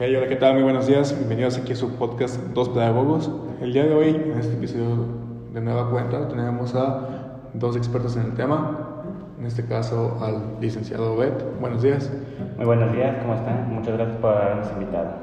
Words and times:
Hey, 0.00 0.14
hola, 0.14 0.28
¿qué 0.28 0.36
tal? 0.36 0.54
Muy 0.54 0.62
buenos 0.62 0.86
días. 0.86 1.12
Bienvenidos 1.12 1.58
aquí 1.58 1.72
a 1.72 1.74
su 1.74 1.96
podcast 1.96 2.40
Dos 2.54 2.68
Pedagogos. 2.68 3.32
El 3.60 3.72
día 3.72 3.84
de 3.84 3.92
hoy, 3.92 4.10
en 4.10 4.38
este 4.38 4.52
episodio 4.54 5.08
de 5.52 5.60
nueva 5.60 5.90
cuenta, 5.90 6.28
tenemos 6.28 6.72
a 6.76 7.40
dos 7.54 7.74
expertos 7.74 8.16
en 8.16 8.26
el 8.26 8.34
tema. 8.34 9.02
En 9.40 9.44
este 9.44 9.64
caso, 9.64 10.16
al 10.22 10.60
licenciado 10.60 11.16
Bet. 11.16 11.42
Buenos 11.58 11.82
días. 11.82 12.12
Muy 12.56 12.66
buenos 12.66 12.92
días, 12.92 13.16
¿cómo 13.20 13.34
están? 13.34 13.74
Muchas 13.74 13.94
gracias 13.94 14.18
por 14.18 14.36
habernos 14.36 14.70
invitado. 14.70 15.14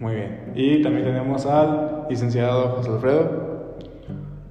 Muy 0.00 0.16
bien. 0.16 0.52
Y 0.56 0.82
también 0.82 1.04
tenemos 1.04 1.46
al 1.46 2.06
licenciado 2.10 2.70
José 2.70 2.90
Alfredo. 2.90 3.76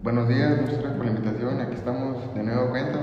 Buenos 0.04 0.30
días, 0.30 0.52
muchas 0.52 0.76
gracias 0.76 0.94
por 0.94 1.06
la 1.06 1.12
invitación. 1.12 1.60
Aquí 1.60 1.74
estamos 1.74 2.34
de 2.34 2.44
nueva 2.44 2.70
cuenta 2.70 3.00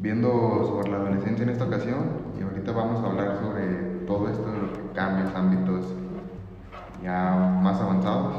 viendo 0.00 0.64
sobre 0.66 0.90
la 0.90 0.96
adolescencia 0.96 1.44
en 1.44 1.50
esta 1.50 1.66
ocasión 1.66 2.32
y 2.36 2.42
ahorita 2.42 2.72
vamos 2.72 3.00
a 3.04 3.06
hablar 3.06 3.36
sobre 3.36 3.91
todo 4.12 4.28
esto, 4.28 4.44
cambios, 4.94 5.34
ámbitos 5.34 5.86
ya 7.02 7.60
más 7.62 7.80
avanzados. 7.80 8.34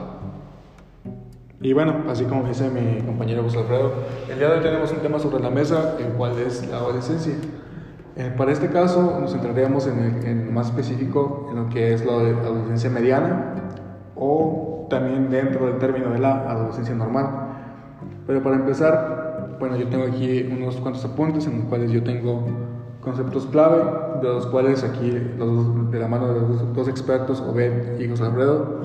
Y 1.62 1.74
bueno, 1.74 2.04
así 2.10 2.26
como 2.26 2.44
dice 2.44 2.70
mi 2.70 3.02
compañero 3.02 3.44
José 3.44 3.60
Alfredo, 3.60 3.94
el 4.30 4.38
día 4.38 4.50
de 4.50 4.58
hoy 4.58 4.64
tenemos 4.64 4.92
un 4.92 5.00
tema 5.00 5.20
sobre 5.20 5.42
la 5.42 5.50
mesa, 5.50 5.96
el 6.00 6.14
cual 6.14 6.38
es 6.38 6.68
la 6.70 6.78
adolescencia. 6.78 7.34
Eh, 8.16 8.32
para 8.38 8.52
este 8.52 8.68
caso 8.68 9.18
nos 9.20 9.32
centraríamos 9.32 9.88
en, 9.88 10.00
el, 10.00 10.26
en 10.26 10.54
más 10.54 10.68
específico 10.68 11.48
en 11.50 11.56
lo 11.56 11.70
que 11.70 11.94
es 11.94 12.06
la 12.06 12.14
adolescencia 12.14 12.90
mediana 12.92 13.56
o 14.16 14.86
también 14.90 15.32
dentro 15.32 15.66
del 15.66 15.80
término 15.80 16.12
de 16.12 16.20
la 16.20 16.50
adolescencia 16.50 16.94
normal. 16.94 17.28
Pero 18.28 18.44
para 18.44 18.58
empezar, 18.58 19.58
bueno, 19.60 19.76
yo 19.78 19.88
tengo 19.88 20.06
aquí 20.06 20.48
unos 20.52 20.76
cuantos 20.78 21.04
apuntes 21.06 21.48
en 21.48 21.60
los 21.60 21.66
cuales 21.66 21.92
yo 21.92 22.04
tengo 22.04 22.46
conceptos 23.04 23.46
clave, 23.48 23.84
de 24.22 24.28
los 24.28 24.48
cuales 24.48 24.84
aquí, 24.84 25.10
de 25.10 26.00
la 26.00 26.08
mano 26.08 26.34
de 26.34 26.40
los 26.40 26.74
dos 26.74 26.88
expertos, 26.88 27.42
Obed 27.42 28.00
y 28.00 28.08
José 28.08 28.24
Alfredo, 28.24 28.80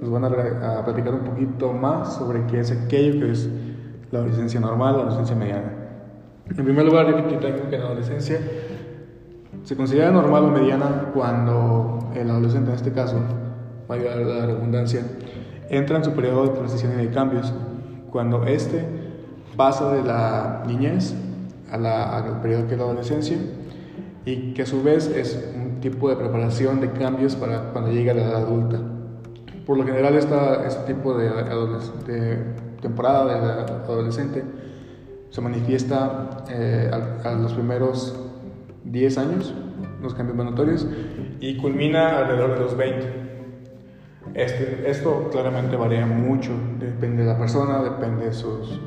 nos 0.00 0.10
van 0.10 0.24
a, 0.24 0.78
a, 0.78 0.84
platicar 0.84 1.14
un 1.14 1.20
poquito 1.20 1.72
más 1.72 2.14
sobre 2.14 2.46
qué 2.46 2.60
es 2.60 2.70
aquello 2.70 3.20
que 3.20 3.32
es 3.32 3.48
la 4.10 4.18
adolescencia 4.18 4.60
normal, 4.60 4.94
la 4.94 5.02
adolescencia 5.02 5.36
mediana. 5.36 5.72
En 6.48 6.64
primer 6.64 6.84
lugar, 6.84 7.06
yo 7.08 7.38
que 7.70 7.78
la 7.78 7.84
adolescencia 7.86 8.38
se 9.62 9.76
considera 9.76 10.10
normal 10.10 10.44
o 10.44 10.48
mediana 10.48 11.10
cuando 11.14 12.10
el 12.14 12.30
adolescente, 12.30 12.70
en 12.70 12.76
este 12.76 12.92
caso, 12.92 13.16
vaya 13.88 14.16
la 14.16 14.46
redundancia, 14.46 15.02
entra 15.70 15.96
en 15.96 16.04
su 16.04 16.12
periodo 16.12 16.44
de 16.44 16.50
transición 16.50 16.92
y 16.92 17.06
de 17.06 17.10
cambios, 17.10 17.52
cuando 18.10 18.44
éste 18.44 18.84
pasa 19.56 19.92
de 19.92 20.02
la 20.02 20.64
niñez 20.66 21.14
a 21.72 21.78
la, 21.78 22.16
al 22.16 22.40
periodo 22.40 22.66
que 22.66 22.74
es 22.74 22.78
la 22.78 22.84
adolescencia 22.84 23.38
y 24.24 24.52
que 24.54 24.62
a 24.62 24.66
su 24.66 24.82
vez 24.82 25.08
es 25.08 25.52
un 25.56 25.80
tipo 25.80 26.08
de 26.08 26.16
preparación 26.16 26.80
de 26.80 26.92
cambios 26.92 27.34
para 27.34 27.72
cuando 27.72 27.90
llega 27.90 28.14
la 28.14 28.22
edad 28.22 28.36
adulta. 28.36 28.80
Por 29.66 29.78
lo 29.78 29.84
general, 29.84 30.14
esta, 30.14 30.66
este 30.66 30.92
tipo 30.94 31.16
de, 31.16 31.28
de 32.06 32.38
temporada 32.80 33.24
de 33.24 33.40
la 33.40 33.62
adolescente 33.84 34.44
se 35.30 35.40
manifiesta 35.40 36.44
eh, 36.50 36.90
a, 36.92 37.28
a, 37.28 37.34
los 37.34 37.54
primeros 37.54 38.14
10 38.84 39.18
años, 39.18 39.54
los 40.02 40.14
cambios 40.14 40.36
mandatorios, 40.36 40.86
y 41.40 41.56
culmina 41.56 42.18
alrededor 42.18 42.54
de 42.54 42.60
los 42.60 42.76
20. 42.76 43.22
Este, 44.34 44.90
esto 44.90 45.28
claramente 45.30 45.76
varía 45.76 46.06
mucho, 46.06 46.52
depende 46.78 47.22
de 47.22 47.32
la 47.32 47.38
persona, 47.38 47.82
depende 47.82 48.26
de 48.26 48.32
sus 48.32 48.80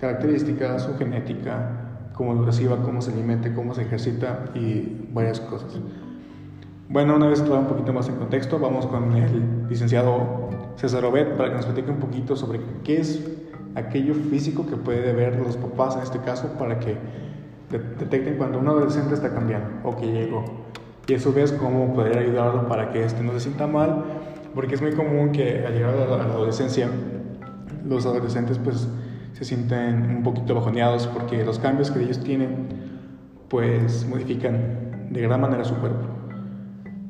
características, 0.00 0.84
su 0.84 0.96
genética, 0.96 1.89
cómo 2.14 2.34
lo 2.34 2.44
reciba, 2.44 2.82
cómo 2.82 3.00
se 3.02 3.12
alimente, 3.12 3.54
cómo 3.54 3.74
se 3.74 3.82
ejercita 3.82 4.46
y 4.54 5.08
varias 5.12 5.40
cosas. 5.40 5.78
Bueno, 6.88 7.14
una 7.14 7.28
vez 7.28 7.42
todo 7.44 7.58
un 7.58 7.66
poquito 7.66 7.92
más 7.92 8.08
en 8.08 8.16
contexto, 8.16 8.58
vamos 8.58 8.86
con 8.86 9.12
el 9.16 9.68
licenciado 9.68 10.48
César 10.76 11.04
Obed 11.04 11.36
para 11.36 11.50
que 11.50 11.56
nos 11.56 11.66
platique 11.66 11.90
un 11.90 12.00
poquito 12.00 12.34
sobre 12.34 12.60
qué 12.82 13.00
es 13.00 13.24
aquello 13.74 14.14
físico 14.14 14.66
que 14.66 14.76
puede 14.76 15.12
ver 15.12 15.38
los 15.38 15.56
papás 15.56 15.96
en 15.96 16.02
este 16.02 16.18
caso 16.18 16.48
para 16.58 16.80
que 16.80 16.96
detecten 17.70 18.36
cuando 18.36 18.58
un 18.58 18.66
adolescente 18.66 19.14
está 19.14 19.32
cambiando 19.32 19.68
o 19.84 19.96
que 19.96 20.06
llegó. 20.06 20.44
Y 21.06 21.14
a 21.14 21.20
su 21.20 21.32
vez 21.32 21.52
cómo 21.52 21.94
poder 21.94 22.18
ayudarlo 22.18 22.68
para 22.68 22.90
que 22.90 23.04
éste 23.04 23.22
no 23.22 23.32
se 23.32 23.40
sienta 23.40 23.66
mal, 23.66 24.04
porque 24.54 24.74
es 24.74 24.82
muy 24.82 24.92
común 24.92 25.30
que 25.30 25.64
al 25.64 25.74
llegar 25.74 25.94
a 25.94 26.16
la 26.16 26.24
adolescencia 26.24 26.88
los 27.86 28.04
adolescentes 28.06 28.58
pues 28.58 28.88
se 29.32 29.44
sienten 29.44 30.16
un 30.16 30.22
poquito 30.22 30.54
bajoneados 30.54 31.06
porque 31.06 31.44
los 31.44 31.58
cambios 31.58 31.90
que 31.90 32.00
ellos 32.00 32.20
tienen 32.20 32.68
pues 33.48 34.06
modifican 34.06 35.08
de 35.10 35.20
gran 35.22 35.40
manera 35.40 35.64
su 35.64 35.74
cuerpo. 35.76 36.06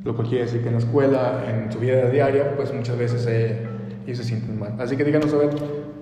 Lo 0.05 0.17
cual 0.17 0.29
quiere 0.29 0.45
decir 0.45 0.63
que 0.63 0.69
en 0.69 0.75
la 0.75 0.81
escuela, 0.81 1.45
en 1.47 1.71
su 1.71 1.79
vida 1.79 2.09
diaria, 2.09 2.57
pues 2.57 2.73
muchas 2.73 2.97
veces 2.97 3.27
eh, 3.29 3.67
ellos 4.07 4.19
se 4.19 4.25
sienten 4.25 4.59
mal. 4.59 4.75
Así 4.79 4.97
que 4.97 5.05
díganos 5.05 5.33
a 5.35 5.37
ver 5.37 5.51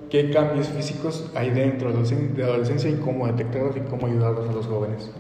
qué 0.09 0.31
cambios 0.31 0.69
físicos 0.69 1.33
hay 1.35 1.51
dentro 1.51 1.93
de 1.93 2.39
la 2.39 2.47
adolescencia 2.47 2.89
y 2.89 2.95
cómo 2.95 3.27
detectarlos 3.27 3.77
y 3.77 3.81
cómo 3.81 4.07
ayudarlos 4.07 4.49
a 4.49 4.53
los 4.53 4.67
jóvenes. 4.67 5.11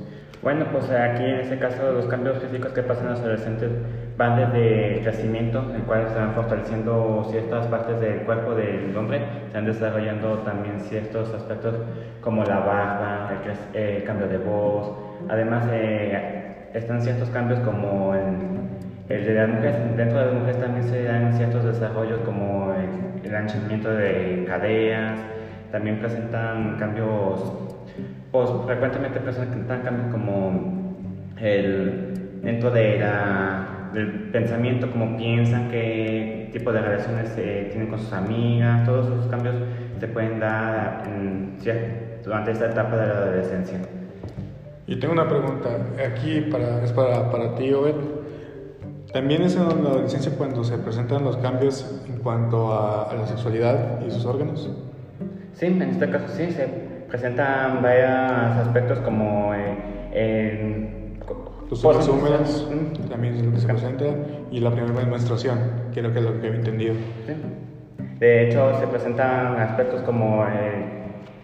Bueno, 0.42 0.66
pues 0.70 0.84
aquí 0.84 1.24
en 1.24 1.40
este 1.40 1.58
caso 1.58 1.92
los 1.92 2.06
cambios 2.06 2.38
físicos 2.38 2.72
que 2.72 2.82
pasan 2.82 3.08
a 3.08 3.10
los 3.10 3.20
adolescentes 3.20 3.70
van 4.18 4.36
desde 4.36 4.96
el 4.96 5.02
crecimiento, 5.04 5.64
en 5.70 5.76
el 5.76 5.82
cual 5.82 6.08
se 6.08 6.16
van 6.16 6.34
fortaleciendo 6.34 7.24
ciertas 7.30 7.68
partes 7.68 8.00
del 8.00 8.22
cuerpo 8.22 8.52
del 8.56 8.94
hombre, 8.96 9.20
se 9.48 9.54
van 9.54 9.64
desarrollando 9.64 10.38
también 10.38 10.80
ciertos 10.80 11.32
aspectos 11.32 11.76
como 12.20 12.42
la 12.42 12.58
barba, 12.58 13.30
el, 13.72 14.02
cambio 14.02 14.26
de 14.26 14.38
voz, 14.38 14.92
además 15.28 15.64
eh, 15.72 16.70
están 16.74 17.00
ciertos 17.00 17.30
cambios 17.30 17.60
como 17.60 18.12
el 19.08 19.24
de 19.24 19.34
las 19.34 19.48
mujeres, 19.48 19.96
dentro 19.96 20.18
de 20.18 20.24
las 20.26 20.34
mujeres 20.34 20.60
también 20.60 20.88
se 20.88 21.04
dan 21.04 21.32
ciertos 21.34 21.64
desarrollos 21.64 22.18
como 22.26 22.74
el, 22.74 23.24
el 23.24 23.34
anchamiento 23.36 23.88
de 23.88 24.44
caderas, 24.48 25.20
también 25.70 26.00
presentan 26.00 26.76
cambios 26.76 27.68
pues 28.32 28.50
frecuentemente 28.66 29.20
presentan 29.20 29.82
cambios 29.82 30.08
como 30.12 30.94
el, 31.40 32.40
dentro 32.42 32.70
de 32.70 32.98
la, 32.98 33.77
del 33.92 34.30
pensamiento, 34.30 34.90
como 34.90 35.16
piensan, 35.16 35.70
qué 35.70 36.50
tipo 36.52 36.72
de 36.72 36.80
relaciones 36.80 37.34
eh, 37.36 37.68
tienen 37.70 37.88
con 37.88 37.98
sus 37.98 38.12
amigas, 38.12 38.84
todos 38.84 39.06
esos 39.06 39.26
cambios 39.26 39.56
se 39.98 40.08
pueden 40.08 40.40
dar 40.40 41.04
en, 41.06 41.56
durante 42.24 42.52
esta 42.52 42.66
etapa 42.66 42.96
de 42.96 43.06
la 43.06 43.12
adolescencia. 43.12 43.78
Y 44.86 44.96
tengo 44.96 45.12
una 45.12 45.28
pregunta, 45.28 45.68
aquí 46.06 46.40
para, 46.50 46.82
es 46.82 46.92
para, 46.92 47.30
para 47.30 47.54
ti, 47.54 47.72
Obed. 47.72 47.94
¿También 49.12 49.42
es 49.42 49.56
en 49.56 49.66
la 49.82 49.90
adolescencia 49.90 50.32
cuando 50.36 50.64
se 50.64 50.76
presentan 50.78 51.24
los 51.24 51.36
cambios 51.38 52.02
en 52.08 52.18
cuanto 52.18 52.72
a, 52.72 53.10
a 53.10 53.14
la 53.14 53.26
sexualidad 53.26 54.00
y 54.06 54.10
sus 54.10 54.24
órganos? 54.26 54.70
Sí, 55.54 55.66
en 55.66 55.82
este 55.82 56.08
caso 56.10 56.28
sí, 56.28 56.50
se 56.50 56.68
presentan 57.08 57.82
varios 57.82 58.66
aspectos 58.66 58.98
como 59.00 59.52
eh, 60.12 60.97
los 61.70 61.80
zonas 61.80 62.08
húmedas 62.08 62.66
también 63.10 63.34
es 63.34 63.42
lo 63.44 63.52
que 63.52 63.60
se 63.60 63.66
presenta 63.66 64.04
y 64.50 64.60
la 64.60 64.70
primera 64.70 65.04
menstruación, 65.06 65.58
creo 65.92 66.12
que 66.12 66.18
es 66.18 66.24
lo 66.24 66.40
que 66.40 66.46
he 66.46 66.54
entendido. 66.54 66.94
Sí. 67.26 67.34
De 68.18 68.48
hecho, 68.48 68.78
se 68.80 68.86
presentan 68.86 69.60
aspectos 69.60 70.02
como 70.02 70.44
eh, 70.44 70.84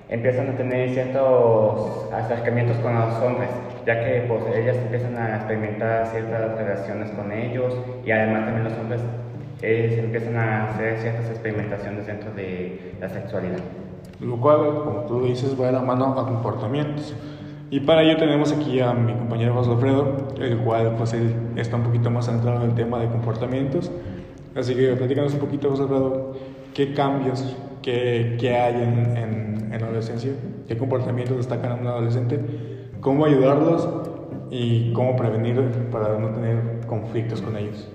empiezan 0.08 0.50
a 0.50 0.56
tener 0.56 0.90
ciertos 0.90 2.12
acercamientos 2.12 2.76
con 2.78 2.94
los 2.94 3.14
hombres, 3.22 3.50
ya 3.86 4.04
que 4.04 4.24
pues, 4.26 4.56
ellas 4.56 4.76
empiezan 4.76 5.16
a 5.16 5.36
experimentar 5.36 6.06
ciertas 6.06 6.56
relaciones 6.56 7.10
con 7.10 7.30
ellos 7.30 7.76
y 8.04 8.10
además 8.10 8.46
también 8.46 8.64
los 8.64 8.72
hombres 8.74 9.00
eh, 9.62 10.00
empiezan 10.04 10.36
a 10.36 10.70
hacer 10.70 10.98
ciertas 10.98 11.30
experimentaciones 11.30 12.06
dentro 12.06 12.32
de 12.32 12.94
la 13.00 13.08
sexualidad 13.08 13.60
lo 14.20 14.40
cual, 14.40 14.82
como 14.84 15.00
tú 15.06 15.24
dices, 15.24 15.58
va 15.60 15.66
de 15.66 15.72
la 15.72 15.82
mano 15.82 16.06
a 16.18 16.24
comportamientos. 16.26 17.14
Y 17.70 17.80
para 17.80 18.02
ello 18.02 18.16
tenemos 18.16 18.52
aquí 18.52 18.80
a 18.80 18.92
mi 18.92 19.12
compañero 19.14 19.54
José 19.54 19.70
Alfredo, 19.70 20.28
el 20.38 20.58
cual 20.58 20.94
pues 20.96 21.12
él 21.14 21.34
está 21.56 21.76
un 21.76 21.82
poquito 21.82 22.10
más 22.10 22.26
centrado 22.26 22.62
en 22.62 22.70
el 22.70 22.74
tema 22.74 23.00
de 23.00 23.08
comportamientos. 23.08 23.90
Así 24.54 24.74
que 24.74 24.94
platícanos 24.94 25.34
un 25.34 25.40
poquito, 25.40 25.70
José 25.70 25.82
Alfredo, 25.82 26.32
qué 26.74 26.92
cambios, 26.92 27.56
qué, 27.82 28.36
qué 28.38 28.54
hay 28.54 28.74
en, 28.74 29.16
en, 29.16 29.72
en, 29.72 29.80
la 29.80 29.86
adolescencia, 29.86 30.32
qué 30.68 30.76
comportamientos 30.76 31.38
destacan 31.38 31.72
a 31.72 31.74
un 31.76 31.86
adolescente, 31.86 32.38
cómo 33.00 33.24
ayudarlos 33.24 33.88
y 34.50 34.92
cómo 34.92 35.16
prevenir 35.16 35.60
para 35.90 36.18
no 36.18 36.28
tener 36.28 36.80
conflictos 36.86 37.40
con 37.40 37.56
ellos. 37.56 37.88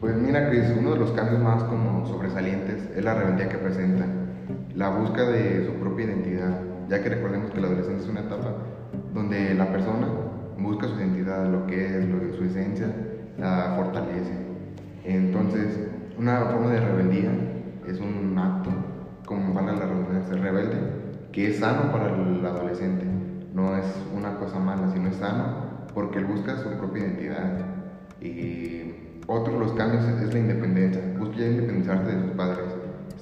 Pues 0.00 0.16
mira, 0.16 0.48
Cris, 0.48 0.72
uno 0.78 0.92
de 0.92 0.98
los 0.98 1.12
cambios 1.12 1.40
más 1.40 1.64
como 1.64 2.06
sobresalientes 2.06 2.88
es 2.96 3.04
la 3.04 3.14
rebeldía 3.14 3.48
que 3.48 3.58
presentan 3.58 4.30
la 4.74 4.90
búsqueda 4.90 5.30
de 5.30 5.66
su 5.66 5.72
propia 5.74 6.06
identidad, 6.06 6.60
ya 6.88 7.02
que 7.02 7.08
recordemos 7.08 7.50
que 7.50 7.60
la 7.60 7.68
adolescencia 7.68 8.04
es 8.04 8.10
una 8.10 8.20
etapa 8.20 8.54
donde 9.12 9.54
la 9.54 9.70
persona 9.70 10.08
busca 10.58 10.88
su 10.88 10.96
identidad, 10.96 11.50
lo 11.50 11.66
que 11.66 11.98
es, 11.98 12.08
lo 12.08 12.18
de 12.18 12.32
su 12.32 12.44
esencia, 12.44 12.86
la 13.38 13.74
fortalece. 13.76 14.32
Entonces, 15.04 15.88
una 16.18 16.40
forma 16.46 16.70
de 16.70 16.80
rebeldía 16.80 17.30
es 17.86 17.98
un 18.00 18.38
acto, 18.38 18.70
como 19.26 19.54
van 19.54 19.68
a 19.68 19.72
la 19.72 19.86
redundancia, 19.86 20.36
rebelde, 20.36 20.76
que 21.32 21.48
es 21.48 21.58
sano 21.58 21.90
para 21.90 22.08
el 22.08 22.44
adolescente. 22.44 23.06
No 23.54 23.76
es 23.76 23.84
una 24.16 24.36
cosa 24.36 24.58
mala, 24.58 24.90
sino 24.92 25.08
es 25.08 25.16
sano 25.16 25.72
porque 25.94 26.18
él 26.18 26.24
busca 26.24 26.56
su 26.56 26.70
propia 26.70 27.04
identidad 27.04 27.58
y 28.20 28.94
otro 29.26 29.54
de 29.54 29.58
los 29.60 29.72
cambios 29.72 30.04
es 30.04 30.32
la 30.32 30.38
independencia. 30.38 31.02
Busca 31.18 31.36
ya 31.36 31.46
independizarte 31.46 32.14
de 32.14 32.22
sus 32.22 32.30
padres. 32.32 32.66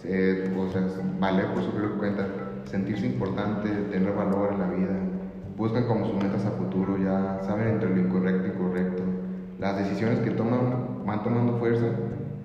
Ser, 0.02 0.52
o 0.56 0.68
sea, 0.70 0.82
valer 1.18 1.46
por 1.52 1.62
su 1.62 1.72
propia 1.72 1.98
cuenta, 1.98 2.26
sentirse 2.64 3.06
importante, 3.06 3.68
tener 3.90 4.14
valor. 4.14 4.49
Buscan 5.60 5.84
como 5.84 6.06
sus 6.06 6.14
metas 6.14 6.46
a 6.46 6.52
futuro, 6.52 6.96
ya 6.96 7.38
saben 7.42 7.68
entre 7.68 7.90
lo 7.90 8.00
incorrecto 8.00 8.46
y 8.46 8.50
correcto. 8.52 9.02
Las 9.58 9.76
decisiones 9.76 10.20
que 10.20 10.30
toman 10.30 11.04
van 11.04 11.22
tomando 11.22 11.58
fuerza 11.58 11.84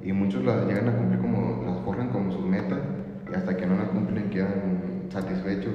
y 0.03 0.11
muchos 0.11 0.43
las 0.43 0.65
llegan 0.65 0.89
a 0.89 0.97
cumplir 0.97 1.21
como, 1.21 1.63
las 1.63 1.79
forjan 1.85 2.09
como 2.09 2.29
sus 2.33 2.45
metas 2.45 2.79
y 3.31 3.33
hasta 3.33 3.55
que 3.55 3.67
no 3.67 3.77
las 3.77 3.87
cumplen 3.87 4.29
quedan 4.29 5.05
satisfechos. 5.07 5.73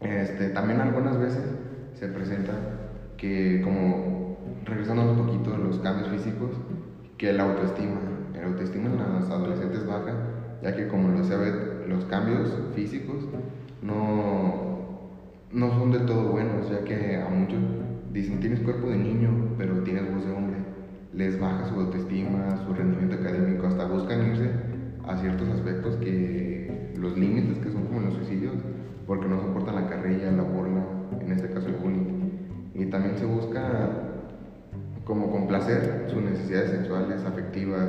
Este, 0.00 0.48
también 0.48 0.80
algunas 0.80 1.18
veces 1.18 1.44
se 1.92 2.08
presenta 2.08 2.54
que 3.18 3.60
como 3.60 4.38
regresando 4.64 5.02
un 5.02 5.18
poquito 5.18 5.54
los 5.58 5.80
cambios 5.80 6.08
físicos, 6.08 6.52
que 7.18 7.34
la 7.34 7.42
autoestima, 7.42 8.00
la 8.32 8.46
autoestima 8.46 8.86
en 8.86 9.20
los 9.20 9.28
adolescentes 9.28 9.86
baja, 9.86 10.14
ya 10.62 10.74
que 10.74 10.88
como 10.88 11.10
lo 11.10 11.22
sabe, 11.24 11.52
los 11.86 12.06
cambios 12.06 12.56
físicos 12.74 13.26
no, 13.82 14.69
del 16.00 16.06
todo 16.06 16.30
buenos, 16.30 16.70
ya 16.70 16.84
que 16.84 17.16
a 17.16 17.28
muchos 17.28 17.58
dicen 18.12 18.40
tienes 18.40 18.60
cuerpo 18.60 18.88
de 18.88 18.96
niño, 18.96 19.54
pero 19.58 19.82
tienes 19.82 20.12
voz 20.12 20.24
de 20.24 20.32
hombre. 20.32 20.56
Les 21.12 21.38
baja 21.38 21.68
su 21.68 21.80
autoestima, 21.80 22.56
su 22.66 22.72
rendimiento 22.72 23.16
académico, 23.16 23.66
hasta 23.66 23.84
buscan 23.86 24.30
irse 24.30 24.50
a 25.06 25.16
ciertos 25.16 25.48
aspectos 25.48 25.96
que 25.96 26.92
los 26.96 27.16
límites 27.18 27.58
que 27.58 27.70
son 27.70 27.86
como 27.86 28.00
los 28.00 28.14
suicidios, 28.14 28.54
porque 29.06 29.26
no 29.26 29.40
soportan 29.40 29.74
la 29.74 29.88
carrilla, 29.88 30.30
la 30.30 30.42
burla, 30.42 30.84
en 31.20 31.32
este 31.32 31.50
caso 31.50 31.68
el 31.68 31.76
bullying. 31.76 32.30
Y 32.74 32.86
también 32.86 33.18
se 33.18 33.26
busca 33.26 33.90
como 35.04 35.30
complacer 35.30 36.06
sus 36.08 36.22
necesidades 36.22 36.70
sexuales, 36.70 37.24
afectivas, 37.24 37.88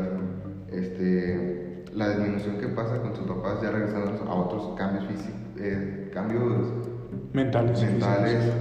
este, 0.71 1.85
la 1.93 2.09
disminución 2.09 2.57
que 2.57 2.67
pasa 2.69 3.01
con 3.01 3.15
sus 3.15 3.27
papás 3.27 3.61
ya 3.61 3.71
regresando 3.71 4.23
a 4.27 4.33
otros 4.33 4.75
cambios 4.77 5.05
físicos, 5.05 5.39
eh, 5.57 6.09
cambios 6.13 6.80
mentales. 7.33 7.81
mentales 7.81 8.53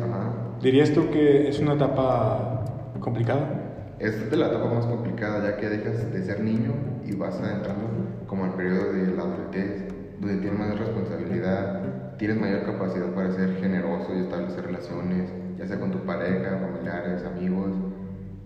¿Dirías 0.63 0.93
tú 0.93 1.11
que 1.11 1.49
es 1.49 1.59
una 1.59 1.73
etapa 1.73 2.65
complicada? 3.01 3.97
Es 3.99 4.31
de 4.31 4.37
la 4.37 4.49
etapa 4.49 4.67
más 4.67 4.85
complicada 4.85 5.43
ya 5.43 5.57
que 5.57 5.71
dejas 5.71 6.13
de 6.13 6.23
ser 6.23 6.41
niño 6.41 6.75
y 7.03 7.15
vas 7.15 7.37
entrando 7.37 7.89
como 8.27 8.45
al 8.45 8.55
periodo 8.55 8.93
de 8.93 9.07
la 9.17 9.23
adultez, 9.23 9.89
donde 10.21 10.37
tienes 10.37 10.59
más 10.59 10.79
responsabilidad, 10.79 12.17
tienes 12.19 12.39
mayor 12.39 12.65
capacidad 12.65 13.07
para 13.15 13.33
ser 13.33 13.57
generoso 13.57 14.15
y 14.15 14.21
establecer 14.21 14.67
relaciones, 14.67 15.31
ya 15.59 15.67
sea 15.67 15.81
con 15.81 15.93
tu 15.93 15.99
pareja, 16.01 16.59
familiares, 16.59 17.25
amigos. 17.25 17.71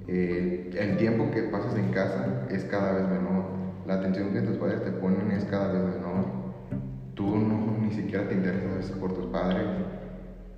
Eh, 0.07 0.71
el 0.79 0.97
tiempo 0.97 1.33
que 1.33 1.43
pasas 1.45 1.77
en 1.77 1.91
casa 1.91 2.47
es 2.49 2.63
cada 2.65 2.93
vez 2.93 3.09
menor, 3.09 3.45
la 3.89 3.95
atención 3.95 4.33
que 4.33 4.41
tus 4.43 4.57
padres 4.57 4.85
te 4.85 4.93
ponen 4.93 5.33
es 5.33 5.45
cada 5.47 5.73
vez 5.73 5.83
menor. 5.83 6.27
Tú 7.15 7.37
no, 7.37 7.77
ni 7.81 7.91
siquiera 7.91 8.29
te 8.29 8.35
interesas 8.35 8.93
por 8.93 9.13
tus 9.13 9.27
padres, 9.27 9.67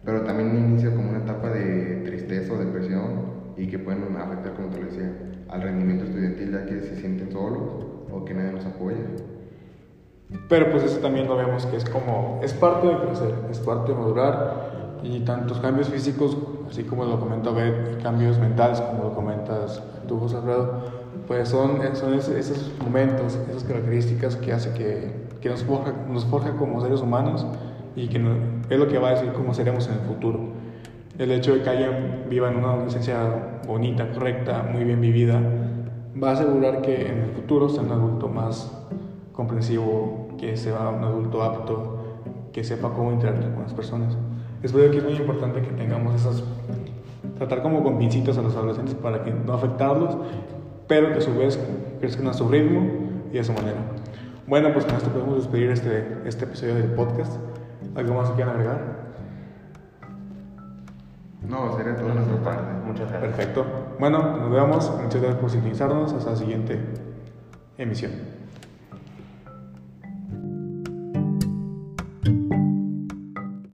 pero 0.04 0.22
también 0.22 0.56
inicia 0.56 0.94
como 0.94 1.10
una 1.10 1.18
etapa 1.18 1.48
de 1.50 2.02
tristeza 2.04 2.52
o 2.52 2.58
depresión 2.58 3.36
y 3.56 3.66
que 3.66 3.78
pueden 3.78 4.16
afectar, 4.16 4.54
como 4.54 4.68
te 4.68 4.80
lo 4.80 4.86
decía, 4.86 5.12
al 5.48 5.62
rendimiento 5.62 6.04
estudiantil 6.04 6.52
ya 6.52 6.66
que 6.66 6.80
se 6.80 6.96
sienten 6.96 7.32
solos 7.32 7.86
o 8.12 8.24
que 8.24 8.34
nadie 8.34 8.52
los 8.52 8.66
apoya. 8.66 9.04
Pero 10.48 10.70
pues 10.70 10.82
eso 10.82 10.98
también 10.98 11.28
lo 11.28 11.36
vemos 11.36 11.66
que 11.66 11.76
es 11.76 11.84
como, 11.84 12.40
es 12.42 12.52
parte 12.52 12.88
de 12.88 12.98
crecer, 12.98 13.34
es 13.50 13.60
parte 13.60 13.92
de 13.92 13.98
madurar 13.98 14.98
y 15.02 15.20
tantos 15.20 15.60
cambios 15.60 15.88
físicos, 15.88 16.36
así 16.68 16.82
como 16.82 17.04
lo 17.04 17.20
comenta 17.20 17.50
Bet, 17.50 18.02
cambios 18.02 18.38
mentales, 18.38 18.80
como 18.80 19.04
lo 19.04 19.14
comentas 19.14 19.82
tú, 20.08 20.18
José 20.18 20.36
Alfredo, 20.36 20.80
pues 21.26 21.48
son, 21.48 21.80
son 21.94 22.14
esos 22.14 22.72
momentos, 22.82 23.38
esas 23.48 23.64
características 23.64 24.36
que 24.36 24.52
hace 24.52 24.72
que, 24.72 25.28
que 25.40 25.48
nos, 25.48 25.62
forja, 25.62 25.92
nos 26.08 26.24
forja 26.24 26.56
como 26.56 26.80
seres 26.80 27.00
humanos 27.00 27.46
y 27.94 28.08
que 28.08 28.18
es 28.68 28.78
lo 28.78 28.88
que 28.88 28.98
va 28.98 29.08
a 29.08 29.10
decir 29.12 29.32
cómo 29.32 29.54
seremos 29.54 29.86
en 29.88 29.94
el 29.94 30.00
futuro. 30.00 30.40
El 31.18 31.30
hecho 31.30 31.54
de 31.54 31.62
que 31.62 31.70
alguien 31.70 32.24
viva 32.28 32.50
en 32.50 32.56
una 32.56 32.72
adolescencia 32.72 33.60
bonita, 33.66 34.10
correcta, 34.10 34.68
muy 34.70 34.84
bien 34.84 35.00
vivida, 35.00 35.40
va 36.22 36.30
a 36.30 36.32
asegurar 36.32 36.82
que 36.82 37.08
en 37.08 37.18
el 37.18 37.30
futuro 37.30 37.68
sea 37.68 37.82
un 37.82 37.92
adulto 37.92 38.28
más 38.28 38.72
comprensivo, 39.32 40.28
que 40.38 40.56
sea 40.56 40.88
un 40.88 41.04
adulto 41.04 41.42
apto, 41.42 41.96
que 42.52 42.64
sepa 42.64 42.90
cómo 42.90 43.12
interactuar 43.12 43.52
con 43.52 43.62
las 43.62 43.74
personas. 43.74 44.16
Es 44.62 44.72
verdad 44.72 44.90
que 44.90 44.98
es 44.98 45.04
muy 45.04 45.14
importante 45.14 45.60
que 45.60 45.70
tengamos 45.72 46.14
esas, 46.14 46.42
tratar 47.38 47.62
como 47.62 47.82
con 47.82 47.96
a 47.96 48.42
los 48.42 48.56
adolescentes 48.56 48.94
para 48.94 49.22
que 49.22 49.30
no 49.30 49.52
afectarlos, 49.52 50.16
pero 50.86 51.12
que 51.12 51.18
a 51.18 51.20
su 51.20 51.34
vez 51.36 51.58
crezcan 52.00 52.28
a 52.28 52.32
su 52.32 52.48
ritmo 52.48 52.88
y 53.32 53.38
a 53.38 53.44
su 53.44 53.52
manera. 53.52 53.78
Bueno, 54.46 54.72
pues 54.72 54.84
con 54.84 54.94
esto 54.94 55.10
podemos 55.10 55.36
despedir 55.36 55.70
este, 55.70 56.22
este 56.24 56.44
episodio 56.44 56.74
del 56.76 56.92
podcast. 56.92 57.32
¿Algo 57.96 58.14
más 58.14 58.28
que 58.28 58.36
quieran 58.36 58.54
agregar? 58.56 59.06
No, 61.48 61.76
sería 61.76 61.96
todo 61.96 62.12
nuestra 62.12 62.42
parte. 62.42 62.72
Muchas 62.84 63.10
gracias. 63.10 63.34
Perfecto. 63.34 63.66
Bueno, 63.98 64.36
nos 64.36 64.50
vemos. 64.50 64.90
Muchas 65.02 65.20
gracias 65.20 65.40
por 65.40 65.50
sintonizarnos. 65.50 66.12
Hasta 66.12 66.30
la 66.30 66.36
siguiente 66.36 66.78
emisión. 67.78 68.35